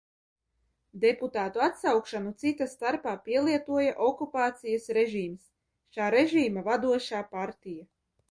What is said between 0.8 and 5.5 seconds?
Deputātu atsaukšanu, cita starpā, pielietoja okupācijas režīms,